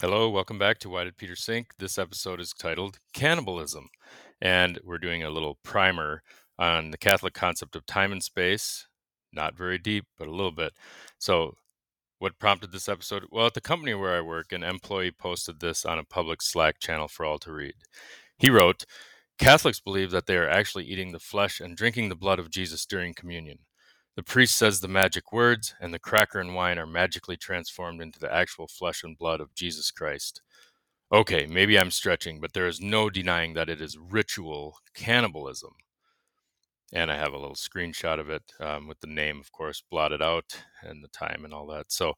[0.00, 1.72] Hello, welcome back to Why Did Peter Sink?
[1.80, 3.88] This episode is titled Cannibalism,
[4.40, 6.22] and we're doing a little primer
[6.56, 8.86] on the Catholic concept of time and space.
[9.32, 10.74] Not very deep, but a little bit.
[11.18, 11.54] So,
[12.20, 13.24] what prompted this episode?
[13.32, 16.78] Well, at the company where I work, an employee posted this on a public Slack
[16.78, 17.74] channel for all to read.
[18.38, 18.84] He wrote,
[19.36, 22.86] Catholics believe that they are actually eating the flesh and drinking the blood of Jesus
[22.86, 23.58] during communion.
[24.18, 28.18] The priest says the magic words, and the cracker and wine are magically transformed into
[28.18, 30.42] the actual flesh and blood of Jesus Christ.
[31.12, 35.70] Okay, maybe I'm stretching, but there is no denying that it is ritual cannibalism.
[36.92, 40.20] And I have a little screenshot of it um, with the name, of course, blotted
[40.20, 41.92] out and the time and all that.
[41.92, 42.14] So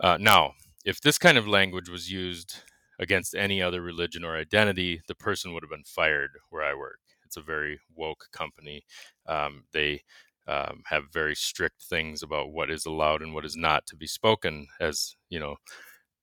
[0.00, 0.52] uh, now,
[0.84, 2.56] if this kind of language was used
[2.98, 6.98] against any other religion or identity, the person would have been fired where I work.
[7.24, 8.84] It's a very woke company.
[9.26, 10.02] Um, they
[10.48, 14.06] um, have very strict things about what is allowed and what is not to be
[14.06, 15.56] spoken as you know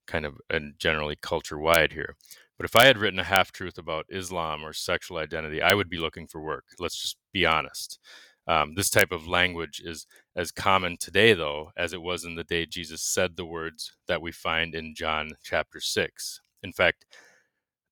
[0.07, 2.15] kind of and generally culture wide here.
[2.57, 5.89] But if i had written a half truth about islam or sexual identity i would
[5.89, 7.99] be looking for work let's just be honest.
[8.47, 12.43] Um, this type of language is as common today though as it was in the
[12.43, 17.05] day jesus said the words that we find in john chapter 6 in fact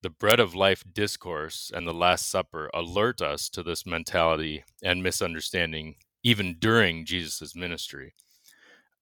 [0.03, 5.03] the bread of life discourse and the last supper alert us to this mentality and
[5.03, 5.95] misunderstanding
[6.27, 8.13] even during Jesus' ministry.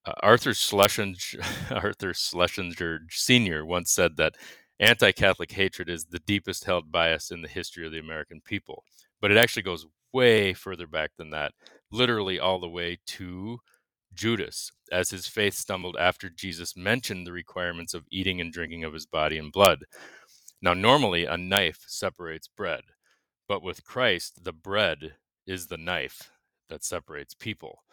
[0.06, 3.66] Uh, Arthur Schlesinger, Arthur Schlesinger Sr.
[3.66, 4.36] once said that
[4.80, 8.84] anti Catholic hatred is the deepest held bias in the history of the American people.
[9.20, 11.54] But it actually goes way further back than that,
[11.92, 13.58] literally all the way to
[14.14, 18.94] Judas, as his faith stumbled after Jesus mentioned the requirements of eating and drinking of
[18.94, 19.80] his body and blood.
[20.62, 22.82] Now, normally a knife separates bread,
[23.48, 25.16] but with Christ, the bread
[25.48, 26.30] is the knife
[26.70, 27.84] that separates people.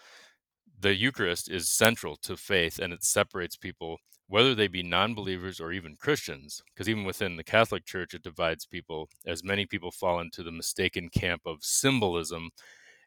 [0.80, 5.60] The Eucharist is central to faith and it separates people, whether they be non believers
[5.60, 9.90] or even Christians, because even within the Catholic Church, it divides people, as many people
[9.90, 12.50] fall into the mistaken camp of symbolism.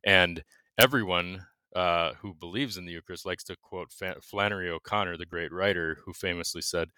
[0.05, 0.43] And
[0.77, 5.97] everyone uh, who believes in the Eucharist likes to quote Flannery O'Connor, the great writer,
[6.05, 6.89] who famously said,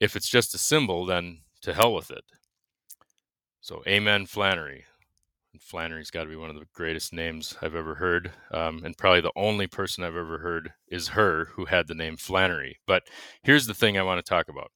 [0.00, 2.24] If it's just a symbol, then to hell with it.
[3.60, 4.84] So, Amen, Flannery.
[5.58, 8.32] Flannery's got to be one of the greatest names I've ever heard.
[8.52, 12.16] Um, and probably the only person I've ever heard is her who had the name
[12.16, 12.78] Flannery.
[12.86, 13.02] But
[13.42, 14.70] here's the thing I want to talk about.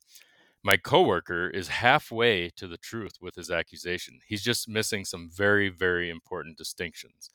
[0.63, 4.21] My coworker is halfway to the truth with his accusation.
[4.27, 7.31] He's just missing some very, very important distinctions.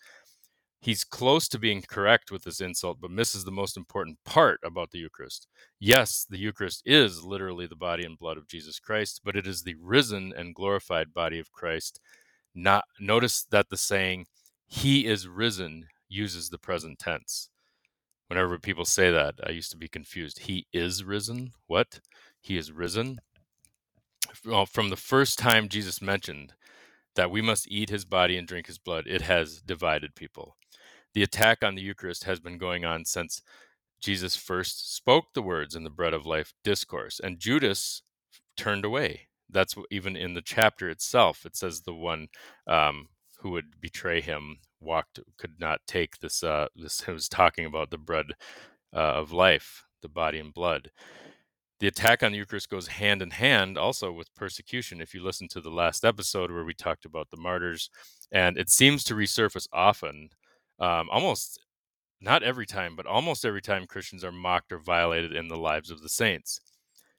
[0.82, 4.92] He's close to being correct with this insult, but misses the most important part about
[4.92, 5.46] the Eucharist.
[5.78, 9.62] Yes, the Eucharist is literally the body and blood of Jesus Christ, but it is
[9.62, 12.00] the risen and glorified body of Christ
[12.56, 14.26] not notice that the saying
[14.68, 17.50] he is risen uses the present tense.
[18.28, 20.40] Whenever people say that i used to be confused.
[20.40, 21.54] He is risen?
[21.68, 22.00] What?
[22.42, 23.20] He is risen?
[24.46, 26.54] Well, from the first time jesus mentioned
[27.16, 30.56] that we must eat his body and drink his blood it has divided people.
[31.14, 33.42] The attack on the eucharist has been going on since
[34.02, 38.02] jesus first spoke the words in the bread of life discourse and judas
[38.56, 41.46] turned away that's even in the chapter itself.
[41.46, 42.28] It says the one
[42.68, 43.08] um,
[43.40, 46.44] who would betray him walked could not take this.
[46.44, 48.28] Uh, this it was talking about the bread
[48.94, 50.92] uh, of life, the body and blood.
[51.80, 55.00] The attack on the Eucharist goes hand in hand also with persecution.
[55.00, 57.90] If you listen to the last episode where we talked about the martyrs,
[58.32, 60.30] and it seems to resurface often,
[60.80, 61.62] um, almost
[62.20, 65.90] not every time, but almost every time Christians are mocked or violated in the lives
[65.90, 66.60] of the saints.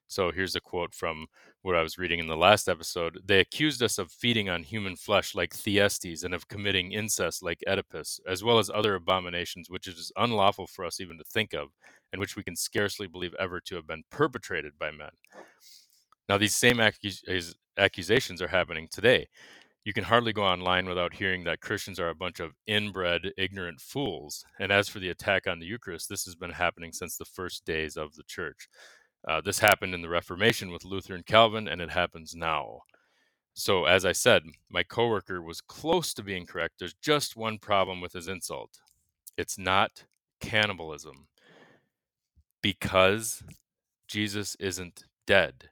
[0.08, 1.28] So here's a quote from
[1.62, 3.20] what I was reading in the last episode.
[3.24, 7.62] They accused us of feeding on human flesh like Thyestes and of committing incest like
[7.66, 11.52] Oedipus, as well as other abominations which it is unlawful for us even to think
[11.52, 11.68] of,
[12.12, 15.10] and which we can scarcely believe ever to have been perpetrated by men.
[16.28, 19.26] Now, these same accus- accusations are happening today.
[19.84, 23.80] You can hardly go online without hearing that Christians are a bunch of inbred, ignorant
[23.80, 24.44] fools.
[24.58, 27.64] And as for the attack on the Eucharist, this has been happening since the first
[27.64, 28.68] days of the church.
[29.28, 32.80] Uh, this happened in the Reformation with Luther and Calvin, and it happens now.
[33.54, 36.74] So, as I said, my coworker was close to being correct.
[36.78, 38.80] There's just one problem with his insult
[39.36, 40.04] it's not
[40.40, 41.28] cannibalism
[42.62, 43.42] because
[44.08, 45.70] Jesus isn't dead.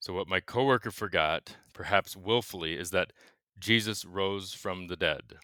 [0.00, 3.12] So, what my coworker forgot, perhaps willfully, is that
[3.58, 5.38] Jesus rose from the dead.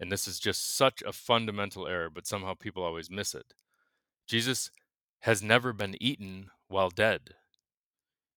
[0.00, 3.54] And this is just such a fundamental error, but somehow people always miss it.
[4.26, 4.70] Jesus
[5.22, 7.34] has never been eaten while dead.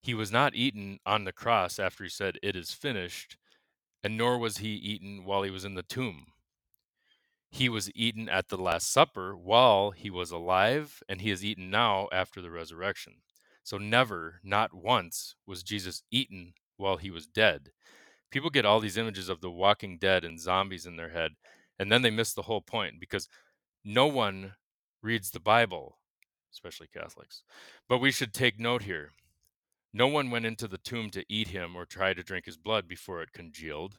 [0.02, 3.36] He was not eaten on the cross after he said, It is finished,
[4.04, 6.26] and nor was he eaten while he was in the tomb.
[7.50, 11.70] He was eaten at the Last Supper while he was alive, and he is eaten
[11.70, 13.14] now after the resurrection.
[13.64, 17.70] So, never, not once, was Jesus eaten while he was dead.
[18.30, 21.32] People get all these images of the walking dead and zombies in their head,
[21.80, 23.28] and then they miss the whole point because
[23.84, 24.54] no one
[25.02, 25.98] reads the Bible,
[26.52, 27.42] especially Catholics.
[27.88, 29.12] But we should take note here.
[29.92, 32.86] No one went into the tomb to eat him or try to drink his blood
[32.86, 33.98] before it congealed.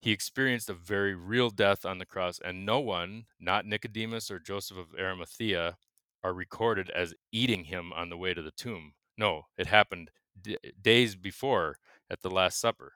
[0.00, 4.38] He experienced a very real death on the cross, and no one, not Nicodemus or
[4.38, 5.76] Joseph of Arimathea,
[6.22, 8.92] are recorded as eating him on the way to the tomb.
[9.16, 11.78] No, it happened d- days before
[12.10, 12.94] at the Last Supper,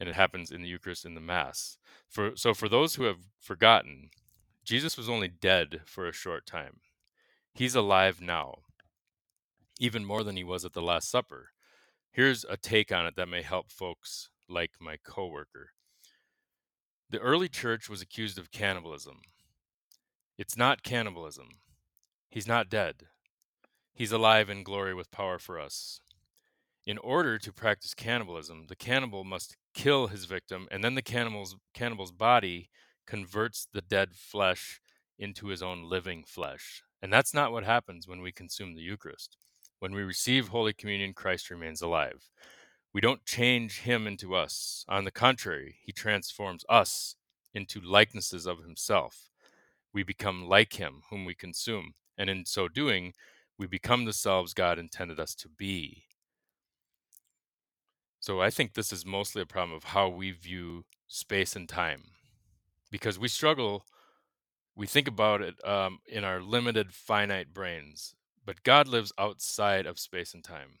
[0.00, 1.78] and it happens in the Eucharist in the Mass.
[2.08, 4.10] For so, for those who have forgotten,
[4.64, 6.80] Jesus was only dead for a short time.
[7.58, 8.58] He's alive now,
[9.80, 11.48] even more than he was at the Last Supper.
[12.12, 15.70] Here's a take on it that may help folks like my coworker.
[17.10, 19.22] The early church was accused of cannibalism.
[20.38, 21.48] It's not cannibalism.
[22.30, 23.08] He's not dead.
[23.92, 26.00] He's alive in glory with power for us.
[26.86, 31.56] In order to practice cannibalism, the cannibal must kill his victim, and then the cannibal's,
[31.74, 32.70] cannibal's body
[33.04, 34.80] converts the dead flesh
[35.18, 36.84] into his own living flesh.
[37.00, 39.36] And that's not what happens when we consume the Eucharist.
[39.78, 42.28] When we receive Holy Communion, Christ remains alive.
[42.92, 44.84] We don't change him into us.
[44.88, 47.14] On the contrary, he transforms us
[47.54, 49.30] into likenesses of himself.
[49.92, 53.14] We become like him, whom we consume, and in so doing,
[53.58, 56.04] we become the selves God intended us to be.
[58.20, 62.02] So I think this is mostly a problem of how we view space and time,
[62.90, 63.84] because we struggle.
[64.78, 68.14] We think about it um, in our limited, finite brains,
[68.46, 70.78] but God lives outside of space and time.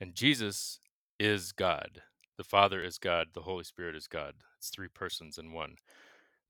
[0.00, 0.80] And Jesus
[1.20, 2.00] is God.
[2.38, 3.26] The Father is God.
[3.34, 4.36] The Holy Spirit is God.
[4.56, 5.74] It's three persons in one.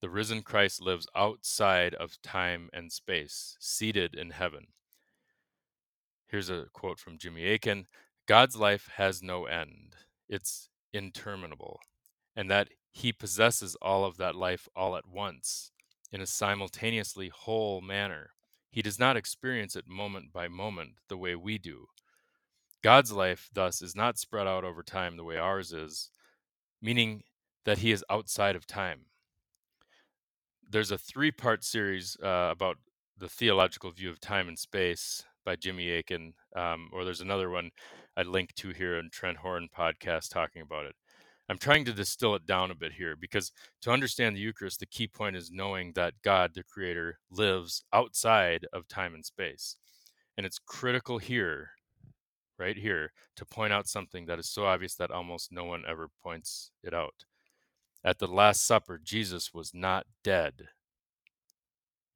[0.01, 4.69] The risen Christ lives outside of time and space, seated in heaven.
[6.29, 7.89] Here's a quote from Jimmy Akin
[8.29, 9.97] God's life has no end,
[10.29, 11.81] it's interminable,
[12.37, 15.73] and that he possesses all of that life all at once
[16.13, 18.31] in a simultaneously whole manner.
[18.71, 21.87] He does not experience it moment by moment the way we do.
[22.83, 26.11] God's life, thus, is not spread out over time the way ours is,
[26.81, 27.23] meaning
[27.65, 29.07] that he is outside of time.
[30.69, 32.79] There's a three part series uh, about
[33.19, 37.71] the theological view of time and space by Jimmy Akin, um, or there's another one
[38.17, 40.97] I link to here in Trent Horn podcast talking about it.
[41.53, 43.53] I'm trying to distill it down a bit here because
[43.83, 48.67] to understand the Eucharist, the key point is knowing that God, the Creator, lives outside
[48.73, 49.77] of time and space.
[50.35, 51.73] And it's critical here,
[52.59, 56.09] right here, to point out something that is so obvious that almost no one ever
[56.23, 57.27] points it out.
[58.03, 60.69] At the Last Supper, Jesus was not dead.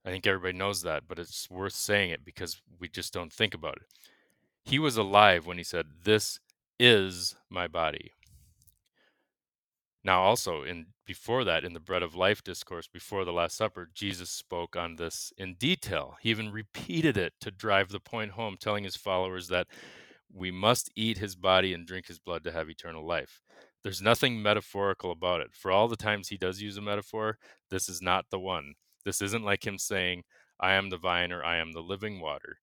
[0.02, 3.52] I think everybody knows that, but it's worth saying it because we just don't think
[3.52, 3.88] about it.
[4.64, 6.40] He was alive when he said, This
[6.80, 8.12] is my body.
[10.06, 13.90] Now, also in before that, in the bread of life discourse before the Last Supper,
[13.92, 16.16] Jesus spoke on this in detail.
[16.20, 19.66] He even repeated it to drive the point home, telling his followers that
[20.32, 23.42] we must eat his body and drink his blood to have eternal life.
[23.82, 25.48] There's nothing metaphorical about it.
[25.54, 27.38] For all the times he does use a metaphor,
[27.68, 28.74] this is not the one.
[29.04, 30.22] This isn't like him saying,
[30.60, 32.58] I am the vine or I am the living water.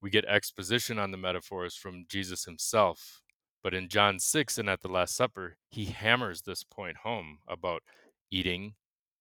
[0.00, 3.22] We get exposition on the metaphors from Jesus himself.
[3.66, 7.82] But in John 6 and at the Last Supper, he hammers this point home about
[8.30, 8.74] eating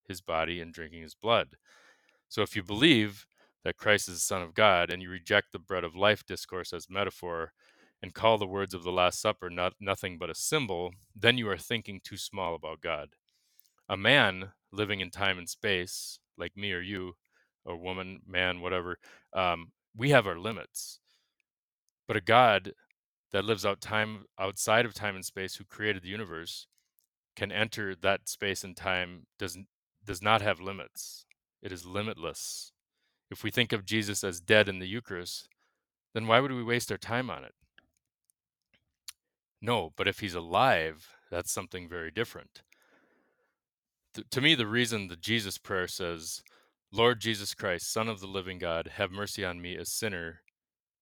[0.07, 1.57] his body and drinking his blood.
[2.29, 3.25] So if you believe
[3.63, 6.73] that Christ is the Son of God and you reject the bread of life discourse
[6.73, 7.53] as metaphor
[8.03, 11.49] and call the words of the Last Supper not, nothing but a symbol, then you
[11.49, 13.15] are thinking too small about God.
[13.89, 17.13] A man living in time and space, like me or you,
[17.65, 18.99] or woman, man, whatever,
[19.33, 20.99] um, we have our limits.
[22.07, 22.73] But a God
[23.35, 26.67] that lives out time outside of time and space, who created the universe,
[27.35, 29.57] can enter that space and time does
[30.05, 31.25] does not have limits.
[31.61, 32.71] It is limitless.
[33.29, 35.49] If we think of Jesus as dead in the Eucharist,
[36.13, 37.51] then why would we waste our time on it?
[39.61, 42.61] No, but if he's alive, that's something very different.
[44.13, 46.41] Th- to me, the reason the Jesus prayer says,
[46.89, 50.39] Lord Jesus Christ, Son of the living God, have mercy on me, a sinner,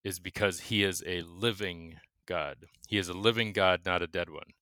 [0.03, 2.65] is because he is a living God.
[2.87, 4.53] He is a living God, not a dead one.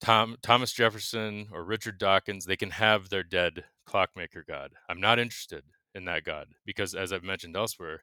[0.00, 4.72] Tom, Thomas Jefferson or Richard Dawkins, they can have their dead clockmaker God.
[4.88, 5.64] I'm not interested
[5.94, 8.02] in that God because, as I've mentioned elsewhere,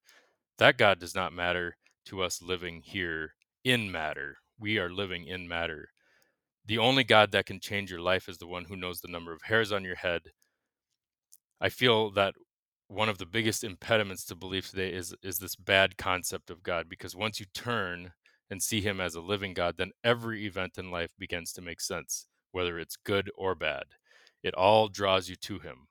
[0.58, 3.34] that God does not matter to us living here
[3.64, 4.38] in matter.
[4.60, 5.90] We are living in matter.
[6.66, 9.34] The only God that can change your life is the one who knows the number
[9.34, 10.22] of hairs on your head.
[11.60, 12.36] I feel that
[12.88, 16.90] one of the biggest impediments to belief today is is this bad concept of God
[16.90, 18.14] because once you turn
[18.50, 21.82] and see him as a living God, then every event in life begins to make
[21.82, 23.84] sense, whether it's good or bad.
[24.44, 25.88] It all draws you to him.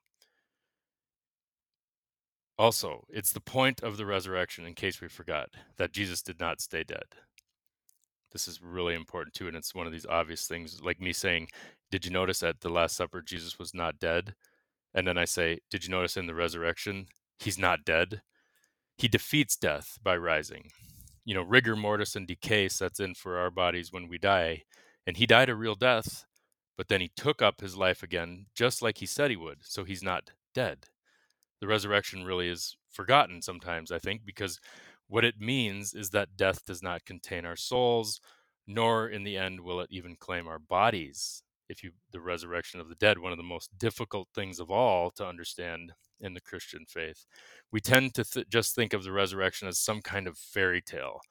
[2.57, 6.59] Also, it's the point of the resurrection, in case we forgot, that Jesus did not
[6.59, 7.05] stay dead.
[8.33, 11.47] This is really important too, and it's one of these obvious things, like me saying,
[11.89, 14.35] Did you notice at the Last Supper Jesus was not dead?
[14.93, 17.07] And then I say, Did you notice in the resurrection
[17.39, 18.21] he's not dead?
[18.97, 20.69] He defeats death by rising.
[21.25, 24.63] You know, rigor mortis and decay sets in for our bodies when we die,
[25.07, 26.25] and he died a real death,
[26.77, 29.83] but then he took up his life again, just like he said he would, so
[29.83, 30.87] he's not dead
[31.61, 34.59] the resurrection really is forgotten sometimes, I think, because
[35.07, 38.21] what it means is that death does not contain our souls,
[38.67, 41.43] nor in the end will it even claim our bodies.
[41.69, 45.11] If you, the resurrection of the dead, one of the most difficult things of all
[45.11, 47.25] to understand in the Christian faith.
[47.71, 51.21] We tend to th- just think of the resurrection as some kind of fairy tale.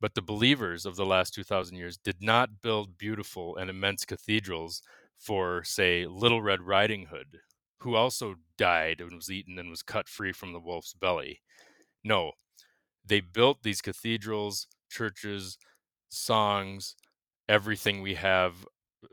[0.00, 4.82] But the believers of the last 2,000 years did not build beautiful and immense cathedrals
[5.18, 7.40] for, say, Little Red Riding Hood,
[7.80, 11.42] who also died and was eaten and was cut free from the wolf's belly.
[12.04, 12.32] No,
[13.04, 15.58] they built these cathedrals, churches,
[16.08, 16.96] songs,
[17.48, 18.66] everything we have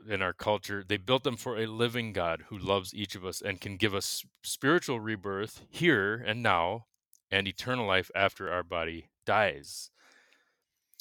[0.08, 0.84] in our culture.
[0.86, 3.94] They built them for a living God who loves each of us and can give
[3.94, 6.86] us spiritual rebirth here and now
[7.30, 9.90] and eternal life after our body dies.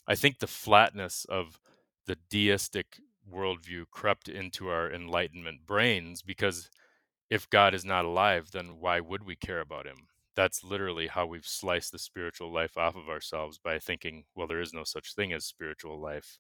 [0.08, 1.60] I think the flatness of
[2.06, 6.70] the deistic worldview crept into our enlightenment brains because
[7.30, 10.08] if God is not alive, then why would we care about him?
[10.36, 14.62] That's literally how we've sliced the spiritual life off of ourselves by thinking, well, there
[14.62, 16.40] is no such thing as spiritual life.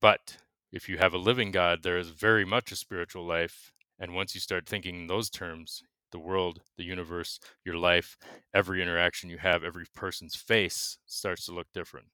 [0.00, 0.38] But
[0.72, 3.72] if you have a living God, there is very much a spiritual life.
[3.98, 8.16] And once you start thinking in those terms, the world, the universe, your life,
[8.54, 12.08] every interaction you have, every person's face starts to look different.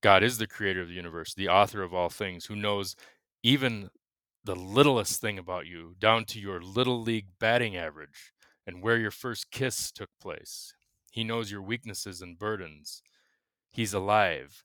[0.00, 2.94] God is the creator of the universe, the author of all things, who knows
[3.42, 3.90] even
[4.44, 8.32] the littlest thing about you, down to your little league batting average
[8.66, 10.74] and where your first kiss took place.
[11.10, 13.02] He knows your weaknesses and burdens.
[13.70, 14.62] He's alive.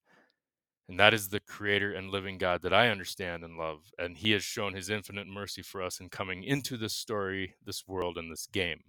[0.90, 3.92] And that is the creator and living God that I understand and love.
[4.00, 7.88] And he has shown his infinite mercy for us in coming into this story, this
[7.88, 8.82] world, and this game.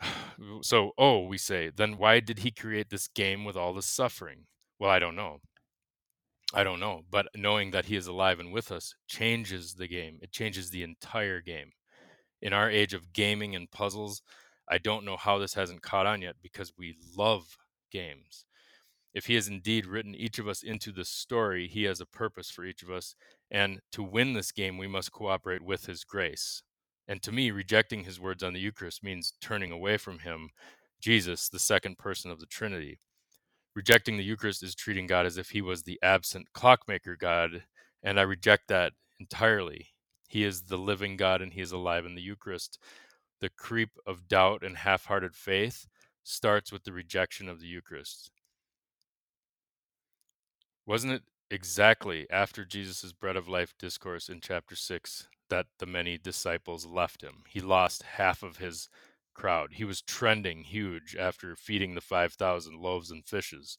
[0.62, 4.46] So, oh, we say, then why did he create this game with all this suffering?
[4.78, 5.40] Well, I don't know.
[6.54, 10.18] I don't know, but knowing that he is alive and with us changes the game.
[10.22, 11.72] It changes the entire game.
[12.40, 14.22] In our age of gaming and puzzles,
[14.66, 17.58] I don't know how this hasn't caught on yet because we love
[17.92, 18.46] games.
[19.14, 22.50] If he has indeed written each of us into the story, he has a purpose
[22.50, 23.14] for each of us.
[23.50, 26.62] And to win this game, we must cooperate with his grace.
[27.08, 30.50] And to me, rejecting his words on the Eucharist means turning away from him,
[31.00, 33.00] Jesus, the second person of the Trinity
[33.74, 37.64] rejecting the Eucharist is treating God as if he was the absent clockmaker God,
[38.02, 39.88] and I reject that entirely.
[40.28, 42.78] He is the living God and he is alive in the Eucharist.
[43.40, 45.86] The creep of doubt and half hearted faith
[46.22, 48.30] starts with the rejection of the Eucharist.
[50.90, 56.18] Wasn't it exactly after Jesus' bread of life discourse in chapter 6 that the many
[56.18, 57.44] disciples left him?
[57.48, 58.88] He lost half of his
[59.32, 59.74] crowd.
[59.74, 63.78] He was trending huge after feeding the 5,000 loaves and fishes.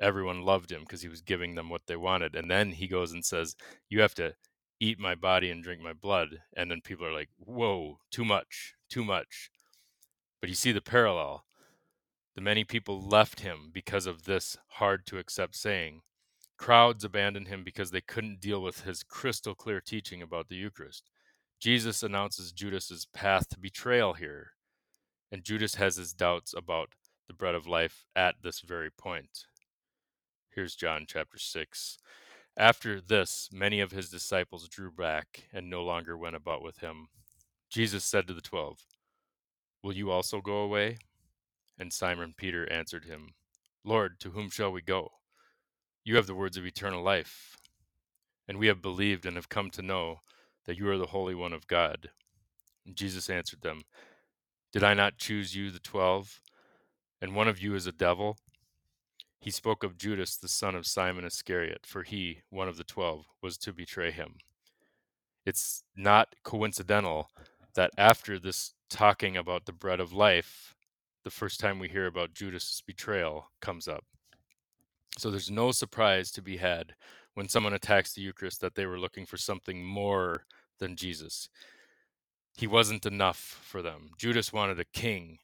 [0.00, 2.36] Everyone loved him because he was giving them what they wanted.
[2.36, 3.56] And then he goes and says,
[3.88, 4.36] You have to
[4.78, 6.38] eat my body and drink my blood.
[6.56, 9.50] And then people are like, Whoa, too much, too much.
[10.40, 11.46] But you see the parallel.
[12.36, 16.02] The many people left him because of this hard to accept saying.
[16.56, 21.10] Crowds abandoned him because they couldn't deal with his crystal clear teaching about the Eucharist.
[21.60, 24.52] Jesus announces Judas's path to betrayal here
[25.34, 26.90] and Judas has his doubts about
[27.26, 29.46] the bread of life at this very point.
[30.54, 31.98] Here's John chapter 6.
[32.56, 37.08] After this, many of his disciples drew back and no longer went about with him.
[37.68, 38.78] Jesus said to the twelve,
[39.82, 40.98] Will you also go away?
[41.80, 43.34] And Simon Peter answered him,
[43.84, 45.10] Lord, to whom shall we go?
[46.04, 47.56] You have the words of eternal life.
[48.46, 50.20] And we have believed and have come to know
[50.66, 52.10] that you are the Holy One of God.
[52.86, 53.82] And Jesus answered them,
[54.70, 56.40] did I not choose you, the twelve,
[57.22, 58.36] and one of you is a devil?
[59.38, 63.26] He spoke of Judas, the son of Simon Iscariot, for he, one of the twelve,
[63.40, 64.34] was to betray him.
[65.46, 67.30] It's not coincidental
[67.74, 70.74] that after this talking about the bread of life,
[71.22, 74.04] the first time we hear about Judas's betrayal comes up.
[75.18, 76.94] So there's no surprise to be had
[77.34, 80.44] when someone attacks the Eucharist that they were looking for something more
[80.80, 81.48] than Jesus.
[82.56, 84.10] He wasn't enough for them.
[84.18, 85.38] Judas wanted a king,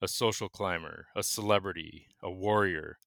[0.00, 2.98] a social climber, a celebrity, a warrior.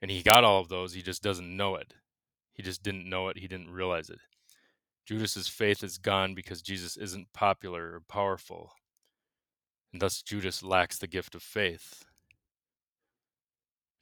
[0.00, 1.94] And he got all of those, he just doesn't know it.
[2.54, 4.20] He just didn't know it, he didn't realize it.
[5.06, 8.72] Judas's faith is gone because Jesus isn't popular or powerful.
[9.92, 12.05] And thus Judas lacks the gift of faith.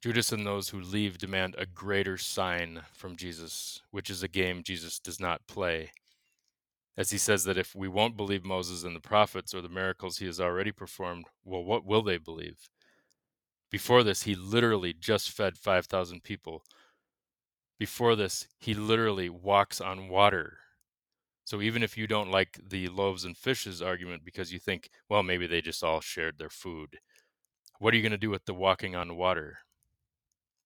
[0.04, 4.62] Judas and those who leave demand a greater sign from Jesus, which is a game
[4.62, 5.92] Jesus does not play.
[6.94, 10.18] As he says that if we won't believe Moses and the prophets or the miracles
[10.18, 12.68] he has already performed, well, what will they believe?
[13.70, 16.64] Before this, he literally just fed 5,000 people.
[17.78, 20.58] Before this, he literally walks on water.
[21.46, 25.22] So even if you don't like the loaves and fishes argument because you think, well,
[25.22, 26.98] maybe they just all shared their food,
[27.78, 29.60] what are you going to do with the walking on water?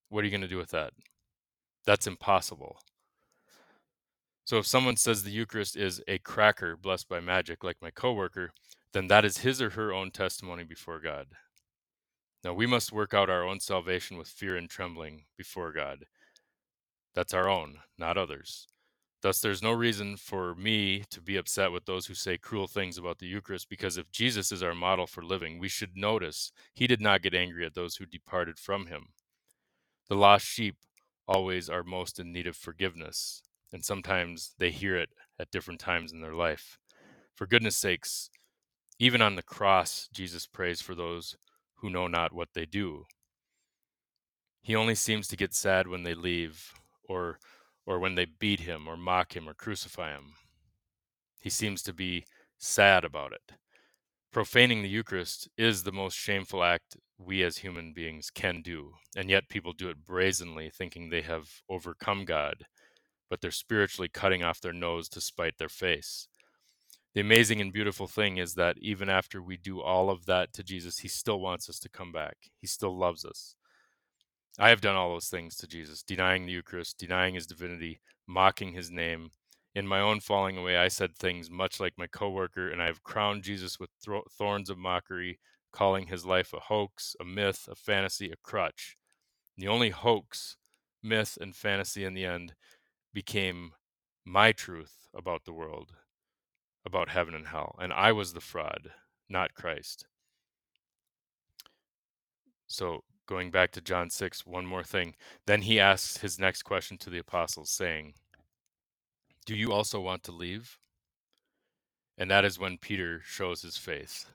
[0.08, 0.92] What are you going to do with that?
[1.86, 2.80] That's impossible.
[4.44, 8.52] So if someone says the Eucharist is a cracker blessed by magic, like my coworker,
[8.92, 11.26] then that is his or her own testimony before God.
[12.42, 16.06] Now we must work out our own salvation with fear and trembling before God.
[17.14, 18.66] That's our own, not others.
[19.20, 22.96] Thus, there's no reason for me to be upset with those who say cruel things
[22.96, 26.86] about the Eucharist, because if Jesus is our model for living, we should notice he
[26.86, 29.08] did not get angry at those who departed from him.
[30.08, 30.76] The lost sheep
[31.26, 36.12] always are most in need of forgiveness, and sometimes they hear it at different times
[36.12, 36.78] in their life.
[37.34, 38.30] For goodness sakes,
[38.98, 41.36] even on the cross, Jesus prays for those
[41.76, 43.04] who know not what they do.
[44.62, 46.72] He only seems to get sad when they leave,
[47.04, 47.38] or
[47.86, 50.34] or when they beat him or mock him or crucify him.
[51.40, 52.24] He seems to be
[52.58, 53.52] sad about it.
[54.30, 59.28] Profaning the Eucharist is the most shameful act we as human beings can do, and
[59.28, 62.64] yet people do it brazenly, thinking they have overcome God,
[63.28, 66.28] but they're spiritually cutting off their nose to spite their face.
[67.14, 70.62] The amazing and beautiful thing is that even after we do all of that to
[70.62, 72.36] Jesus, he still wants us to come back.
[72.60, 73.56] He still loves us.
[74.58, 78.72] I have done all those things to Jesus, denying the Eucharist, denying his divinity, mocking
[78.72, 79.30] his name.
[79.74, 83.02] In my own falling away, I said things much like my coworker, and I have
[83.02, 83.90] crowned Jesus with
[84.30, 85.38] thorns of mockery,
[85.78, 88.96] calling his life a hoax, a myth, a fantasy, a crutch.
[89.56, 90.56] The only hoax,
[91.04, 92.54] myth, and fantasy in the end
[93.14, 93.74] became
[94.24, 95.92] my truth about the world,
[96.84, 97.76] about heaven and hell.
[97.80, 98.90] And I was the fraud,
[99.28, 100.06] not Christ.
[102.66, 105.14] So going back to John 6, one more thing.
[105.46, 108.14] Then he asks his next question to the apostles, saying,
[109.46, 110.76] Do you also want to leave?
[112.16, 114.26] And that is when Peter shows his faith,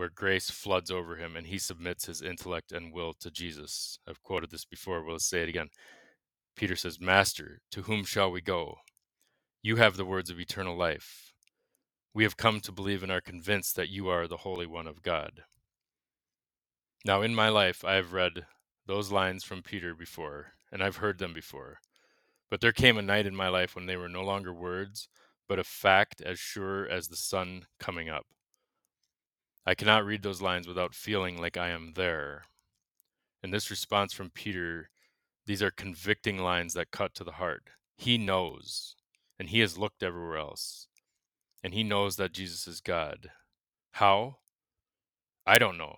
[0.00, 3.98] where grace floods over him and he submits his intellect and will to Jesus.
[4.08, 5.68] I've quoted this before, but let's say it again.
[6.56, 8.76] Peter says, Master, to whom shall we go?
[9.60, 11.34] You have the words of eternal life.
[12.14, 15.02] We have come to believe and are convinced that you are the Holy One of
[15.02, 15.42] God.
[17.04, 18.46] Now, in my life, I have read
[18.86, 21.76] those lines from Peter before, and I've heard them before.
[22.50, 25.10] But there came a night in my life when they were no longer words,
[25.46, 28.24] but a fact as sure as the sun coming up.
[29.70, 32.44] I cannot read those lines without feeling like I am there.
[33.42, 34.90] In this response from Peter,
[35.46, 37.70] these are convicting lines that cut to the heart.
[37.96, 38.96] He knows,
[39.38, 40.88] and he has looked everywhere else,
[41.62, 43.30] and he knows that Jesus is God.
[43.92, 44.36] How?
[45.46, 45.96] I don't know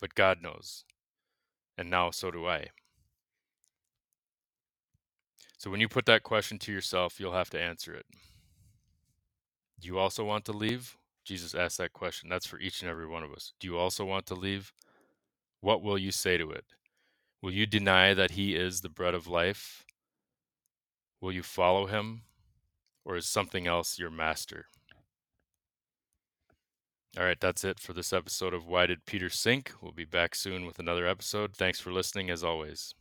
[0.00, 0.84] but God knows.
[1.78, 2.68] And now so do I.
[5.58, 8.06] So when you put that question to yourself, you'll have to answer it.
[9.80, 10.96] Do you also want to leave?
[11.26, 12.28] Jesus asked that question.
[12.28, 13.52] That's for each and every one of us.
[13.58, 14.72] Do you also want to leave?
[15.60, 16.64] What will you say to it?
[17.42, 19.84] Will you deny that he is the bread of life?
[21.20, 22.22] Will you follow him?
[23.04, 24.66] Or is something else your master?
[27.18, 29.72] All right, that's it for this episode of Why Did Peter Sink?
[29.80, 31.56] We'll be back soon with another episode.
[31.56, 32.94] Thanks for listening as always.